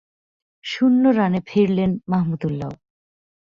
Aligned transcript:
শূন্য 0.63 1.03
রানে 1.17 1.39
ফিরলেন 1.47 1.91
মাহমুদউল্লাহও। 2.07 2.75